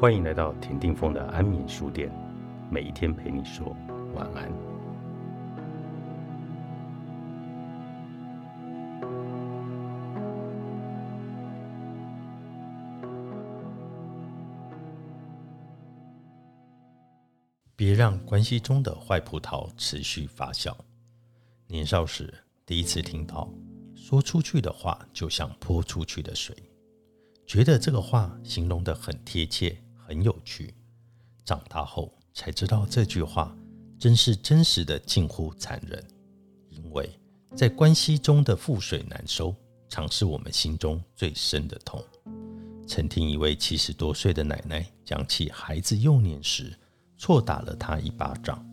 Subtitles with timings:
[0.00, 2.10] 欢迎来到田定峰的安眠书店，
[2.70, 3.76] 每一天陪你说
[4.14, 4.50] 晚安。
[17.76, 20.74] 别让关系中的坏葡萄持续发酵。
[21.66, 22.32] 年少时
[22.64, 23.52] 第一次听到
[23.94, 26.56] “说出去的话就像泼出去的水”，
[27.46, 29.76] 觉得这个话形容的很贴切。
[30.10, 30.74] 很有趣。
[31.44, 33.56] 长大后才知道这句话
[33.96, 36.04] 真是真实的近乎残忍，
[36.68, 37.08] 因为
[37.54, 39.54] 在关系中的覆水难收，
[39.88, 42.04] 常是我们心中最深的痛。
[42.88, 46.76] 曾听一位七十多岁的奶奶讲起孩子幼年时
[47.16, 48.66] 错打了他一巴掌，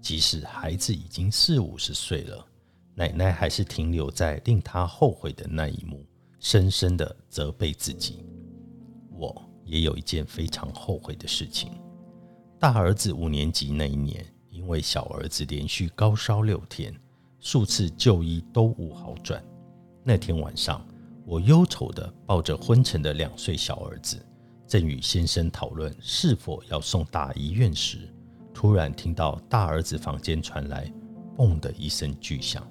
[0.00, 2.46] 即使孩子已经四五十岁了，
[2.94, 6.02] 奶奶还是停留在令他后悔的那一幕，
[6.40, 8.24] 深深的责备自己。
[9.10, 9.44] 我。
[9.68, 11.70] 也有一件非常后悔的事情。
[12.58, 16.92] 大儿子五年级那一年，因为小儿子连续高烧六天，
[17.38, 19.42] 数次就医都无好转。
[20.02, 20.84] 那天晚上，
[21.24, 24.24] 我忧愁地抱着昏沉的两岁小儿子，
[24.66, 28.12] 正与先生讨论是否要送大医院时，
[28.52, 30.92] 突然听到大儿子房间传来
[31.36, 32.66] “嘣”的一声巨响。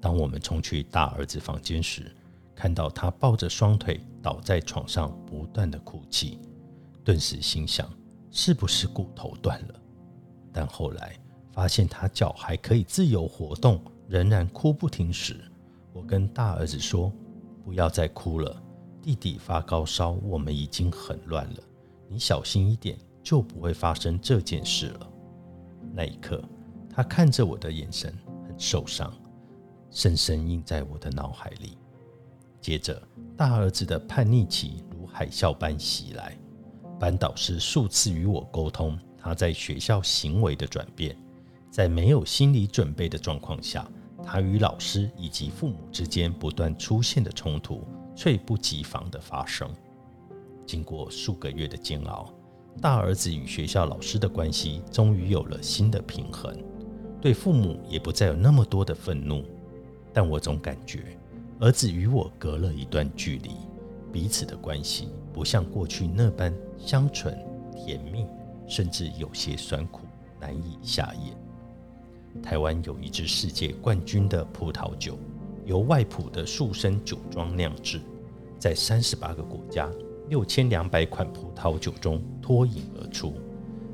[0.00, 2.14] 当我们冲去大儿子房间时，
[2.54, 6.38] 看到他抱着双腿倒在床上，不断的哭泣，
[7.04, 7.88] 顿时心想
[8.30, 9.74] 是不是骨头断了？
[10.52, 11.16] 但后来
[11.52, 15.40] 发现他脚还可以自由活动，仍然哭不停时，
[15.92, 17.12] 我跟大儿子说
[17.64, 18.62] ：“不要再哭了，
[19.02, 21.60] 弟弟发高烧，我们已经很乱了，
[22.08, 25.10] 你小心一点，就不会发生这件事了。”
[25.94, 26.42] 那一刻，
[26.90, 28.12] 他看着我的眼神
[28.46, 29.12] 很受伤，
[29.90, 31.78] 深深印在我的脑海里。
[32.60, 33.00] 接着，
[33.36, 36.36] 大儿子的叛逆期如海啸般袭来。
[36.98, 41.16] 班导师数次与我沟通他在学校行为的转变，
[41.70, 43.88] 在没有心理准备的状况下，
[44.24, 47.86] 他与老师以及父母之间不断出现的冲突，
[48.16, 49.70] 猝不及防的发生。
[50.66, 52.34] 经过数个月的煎熬，
[52.82, 56.54] 大儿子与学校老师的关系终于有了新的平衡，
[57.20, 59.44] 对父母也不再有那么多的愤怒。
[60.12, 61.16] 但我总感觉。
[61.60, 63.50] 儿子与我隔了一段距离，
[64.12, 67.36] 彼此的关系不像过去那般香醇
[67.74, 68.24] 甜蜜，
[68.68, 70.02] 甚至有些酸苦，
[70.40, 71.36] 难以下咽。
[72.40, 75.18] 台湾有一支世界冠军的葡萄酒，
[75.64, 78.00] 由外埔的树生酒庄酿制，
[78.56, 79.90] 在三十八个国家、
[80.28, 83.34] 六千两百款葡萄酒中脱颖而出，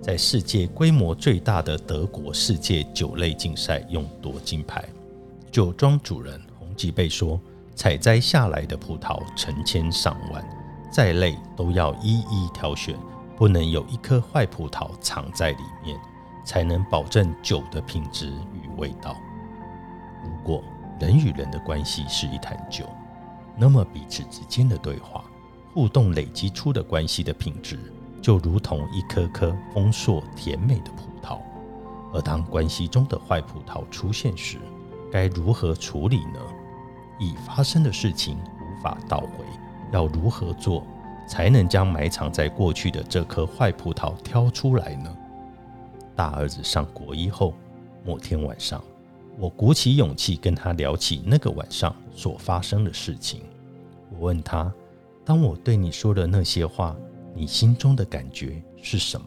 [0.00, 4.84] 在世界规模最大的德国世界酒类竞赛用夺金牌。
[5.52, 7.40] 酒庄主人洪吉贝说。
[7.74, 10.44] 采摘下来的葡萄成千上万，
[10.90, 12.96] 再累都要一一挑选，
[13.36, 15.98] 不能有一颗坏葡萄藏在里面，
[16.44, 19.16] 才能保证酒的品质与味道。
[20.22, 20.62] 如果
[21.00, 22.84] 人与人的关系是一坛酒，
[23.56, 25.24] 那么彼此之间的对话、
[25.74, 27.78] 互动累积出的关系的品质，
[28.20, 31.38] 就如同一颗颗丰硕甜美的葡萄。
[32.12, 34.58] 而当关系中的坏葡萄出现时，
[35.10, 36.38] 该如何处理呢？
[37.18, 39.44] 已发生的事情无法倒回，
[39.92, 40.86] 要如何做
[41.28, 45.16] 才能将埋藏在过去的这颗坏葡萄挑出来呢？
[46.16, 47.54] 大儿子上国一后，
[48.04, 48.82] 某天晚上，
[49.38, 53.42] 我鼓起勇气跟他聊起那个晚上所发生的事情。
[54.10, 54.72] 我问他
[55.24, 56.94] ：“当我对你说的那些话，
[57.34, 59.26] 你心中的感觉是什么？”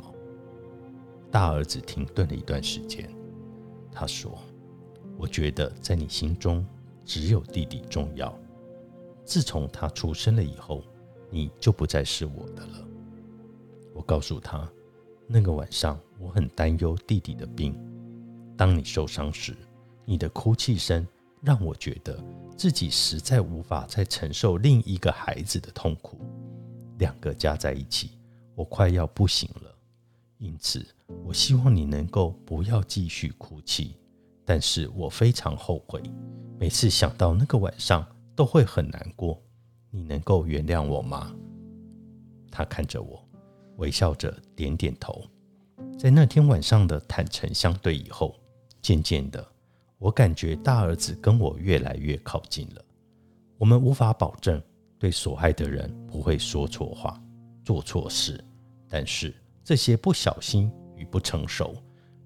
[1.32, 3.10] 大儿子停顿了一段时间，
[3.92, 4.38] 他说
[5.18, 6.64] ：“我觉得在你心中。”
[7.06, 8.38] 只有弟弟重要。
[9.24, 10.84] 自从他出生了以后，
[11.30, 12.88] 你就不再是我的了。
[13.94, 14.70] 我告诉他，
[15.28, 17.74] 那个晚上我很担忧弟弟的病。
[18.58, 19.56] 当你受伤时，
[20.04, 21.06] 你的哭泣声
[21.42, 22.24] 让我觉得
[22.58, 26.20] 自己实在无法再承受另一个孩子的痛苦。
[26.98, 28.12] 两个加在一起，
[28.54, 29.76] 我快要不行了。
[30.38, 30.86] 因此，
[31.24, 33.96] 我希望你能够不要继续哭泣。
[34.46, 36.02] 但是我非常后悔。
[36.58, 38.06] 每次想到那个晚上，
[38.36, 39.42] 都会很难过。
[39.90, 41.34] 你能够原谅我吗？
[42.52, 43.22] 他看着我，
[43.78, 45.24] 微笑着点点头。
[45.98, 48.40] 在那天晚上的坦诚相对以后，
[48.82, 49.46] 渐渐的，
[49.98, 52.86] 我感觉大儿子跟我越来越靠近了。
[53.58, 54.62] 我们无法保证
[55.00, 57.22] 对所爱的人不会说错话、
[57.64, 58.44] 做错事，
[58.88, 59.34] 但是
[59.64, 61.76] 这些不小心与不成熟，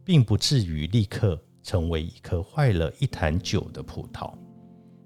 [0.04, 1.39] 并不至于立刻。
[1.69, 4.33] 成为一颗坏了一坛酒的葡萄。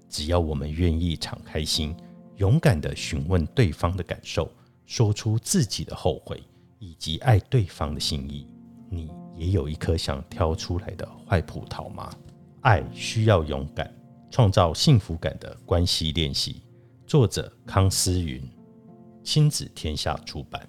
[0.08, 1.94] 只要我们愿意敞开心，
[2.38, 4.50] 勇敢地询问对方的感受，
[4.86, 6.42] 说出自己的后悔，
[6.78, 8.48] 以及爱对方的心意，
[8.88, 12.10] 你也有一颗想挑出来的坏葡萄吗？
[12.62, 13.94] 爱需要勇敢，
[14.30, 16.62] 创造幸福感的关系练习。
[17.06, 18.42] 作者康思云，
[19.22, 20.66] 亲子天下出版。